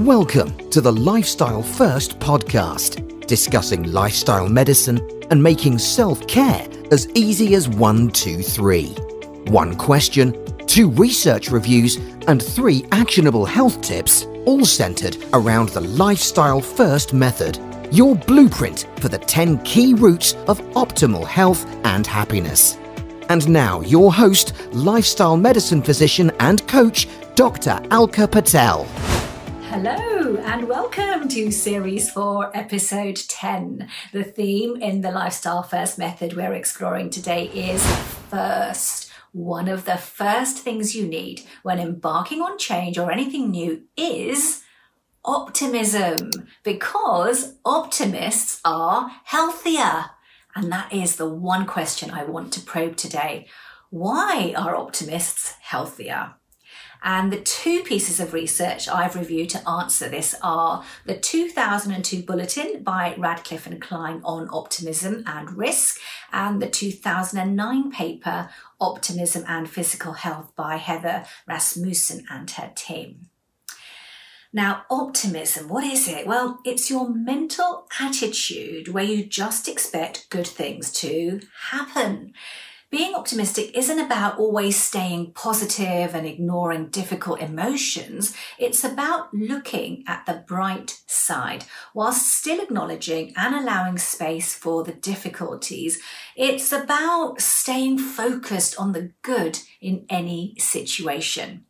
[0.00, 7.54] Welcome to the Lifestyle First podcast, discussing lifestyle medicine and making self care as easy
[7.54, 8.88] as one, two, three.
[9.46, 10.36] One question,
[10.66, 11.96] two research reviews,
[12.28, 17.58] and three actionable health tips, all centered around the Lifestyle First method,
[17.90, 22.76] your blueprint for the 10 key routes of optimal health and happiness.
[23.30, 27.80] And now, your host, lifestyle medicine physician and coach, Dr.
[27.90, 28.86] Alka Patel.
[29.78, 33.86] Hello, and welcome to Series 4, Episode 10.
[34.10, 37.86] The theme in the Lifestyle First method we're exploring today is
[38.30, 39.10] first.
[39.32, 44.62] One of the first things you need when embarking on change or anything new is
[45.26, 46.30] optimism,
[46.64, 50.06] because optimists are healthier.
[50.54, 53.46] And that is the one question I want to probe today.
[53.90, 56.36] Why are optimists healthier?
[57.02, 62.82] And the two pieces of research I've reviewed to answer this are the 2002 bulletin
[62.82, 66.00] by Radcliffe and Klein on optimism and risk,
[66.32, 73.30] and the 2009 paper Optimism and Physical Health by Heather Rasmussen and her team.
[74.52, 76.26] Now, optimism, what is it?
[76.26, 82.32] Well, it's your mental attitude where you just expect good things to happen.
[82.88, 88.32] Being optimistic isn't about always staying positive and ignoring difficult emotions.
[88.58, 91.64] It's about looking at the bright side
[91.94, 96.00] while still acknowledging and allowing space for the difficulties.
[96.36, 101.64] It's about staying focused on the good in any situation.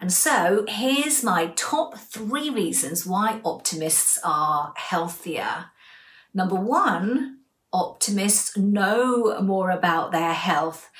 [0.00, 5.66] And so here's my top three reasons why optimists are healthier.
[6.32, 7.37] Number one,
[7.72, 10.90] optimists know more about their health.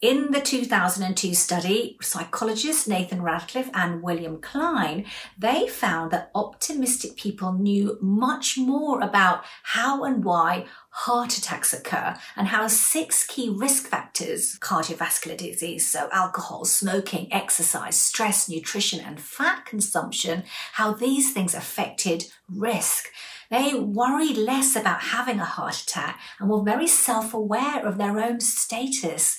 [0.00, 7.52] In the 2002 study, psychologists Nathan Radcliffe and William Klein, they found that optimistic people
[7.52, 13.88] knew much more about how and why heart attacks occur and how six key risk
[13.88, 20.44] factors, cardiovascular disease, so alcohol, smoking, exercise, stress, nutrition, and fat consumption,
[20.74, 23.08] how these things affected risk.
[23.50, 28.18] They worried less about having a heart attack and were very self aware of their
[28.18, 29.38] own status.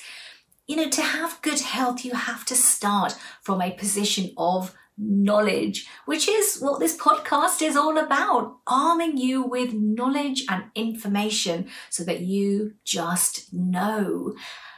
[0.67, 5.87] You know, to have good health, you have to start from a position of knowledge,
[6.05, 12.03] which is what this podcast is all about arming you with knowledge and information so
[12.03, 14.35] that you just know.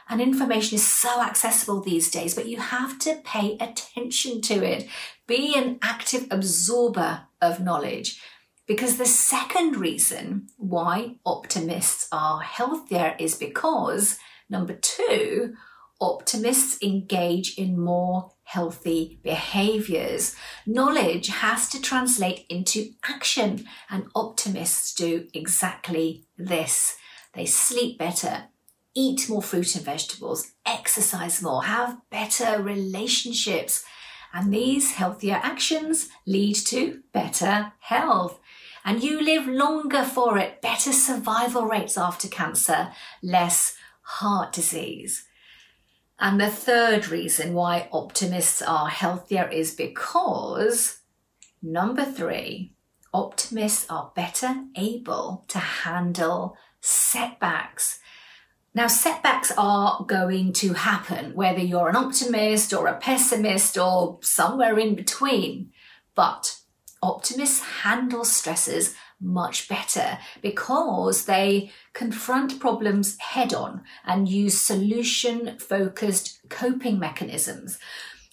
[0.08, 4.86] And information is so accessible these days, but you have to pay attention to it.
[5.26, 8.20] Be an active absorber of knowledge.
[8.66, 14.18] Because the second reason why optimists are healthier is because,
[14.48, 15.54] number two,
[16.00, 20.36] optimists engage in more healthy behaviors.
[20.66, 26.96] Knowledge has to translate into action, and optimists do exactly this.
[27.34, 28.44] They sleep better,
[28.94, 33.84] eat more fruit and vegetables, exercise more, have better relationships.
[34.32, 38.40] And these healthier actions lead to better health
[38.84, 42.92] and you live longer for it, better survival rates after cancer,
[43.22, 45.24] less heart disease.
[46.18, 51.00] And the third reason why optimists are healthier is because,
[51.62, 52.74] number three,
[53.14, 58.00] optimists are better able to handle setbacks.
[58.74, 64.78] Now, setbacks are going to happen, whether you're an optimist or a pessimist or somewhere
[64.78, 65.72] in between.
[66.14, 66.56] But
[67.02, 76.40] optimists handle stresses much better because they confront problems head on and use solution focused
[76.48, 77.78] coping mechanisms.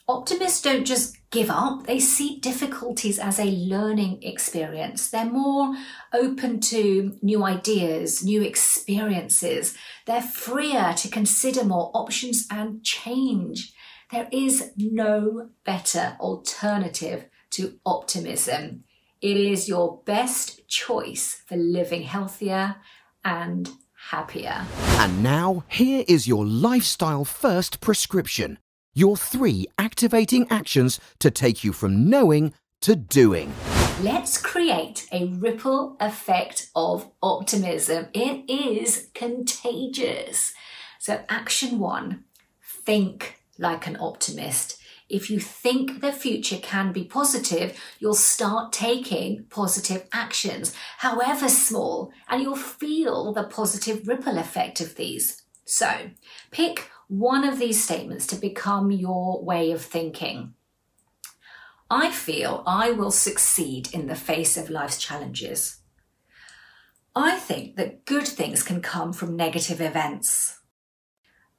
[0.09, 5.12] Optimists don't just give up, they see difficulties as a learning experience.
[5.12, 5.75] They're more
[6.12, 9.78] open to new ideas, new experiences.
[10.08, 13.72] They're freer to consider more options and change.
[14.12, 18.85] There is no better alternative to optimism.
[19.22, 22.78] It is your best choice for living healthier
[23.23, 23.70] and
[24.09, 24.66] happier.
[24.97, 28.58] And now, here is your lifestyle first prescription
[28.94, 33.53] your three activating actions to take you from knowing to doing.
[34.02, 38.08] Let's create a ripple effect of optimism.
[38.14, 40.53] It is contagious.
[41.00, 42.24] So, action one
[42.62, 44.80] think like an optimist.
[45.09, 52.12] If you think the future can be positive, you'll start taking positive actions, however small,
[52.30, 55.42] and you'll feel the positive ripple effect of these.
[55.66, 56.12] So,
[56.52, 60.53] pick one of these statements to become your way of thinking.
[61.90, 65.79] I feel I will succeed in the face of life's challenges.
[67.16, 70.59] I think that good things can come from negative events.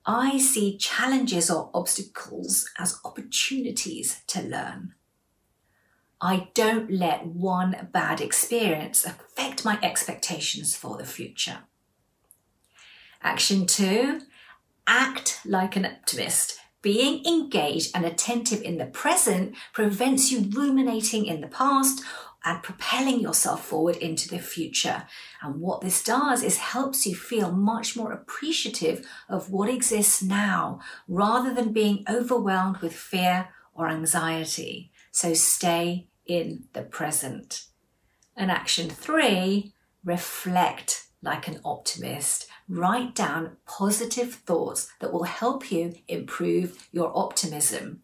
[0.07, 4.95] I see challenges or obstacles as opportunities to learn.
[6.21, 11.65] I don't let one bad experience affect my expectations for the future.
[13.21, 14.21] Action two,
[14.87, 16.59] act like an optimist.
[16.83, 22.03] Being engaged and attentive in the present prevents you ruminating in the past
[22.45, 25.07] and propelling yourself forward into the future.
[25.43, 30.81] And what this does is helps you feel much more appreciative of what exists now
[31.07, 34.91] rather than being overwhelmed with fear or anxiety.
[35.11, 37.67] So stay in the present.
[38.37, 42.47] And action three, reflect like an optimist.
[42.73, 48.03] Write down positive thoughts that will help you improve your optimism.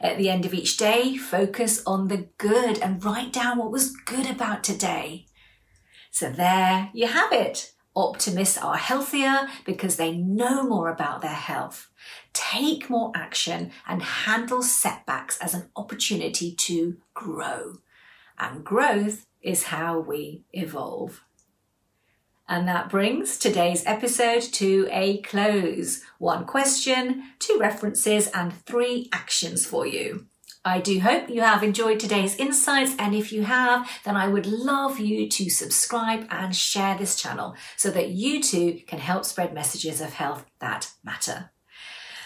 [0.00, 3.90] At the end of each day, focus on the good and write down what was
[3.90, 5.26] good about today.
[6.12, 7.72] So there you have it.
[7.96, 11.88] Optimists are healthier because they know more about their health.
[12.32, 17.78] Take more action and handle setbacks as an opportunity to grow.
[18.38, 21.23] And growth is how we evolve.
[22.48, 26.02] And that brings today's episode to a close.
[26.18, 30.26] One question, two references, and three actions for you.
[30.66, 34.46] I do hope you have enjoyed today's insights, and if you have, then I would
[34.46, 39.52] love you to subscribe and share this channel so that you too can help spread
[39.52, 41.50] messages of health that matter.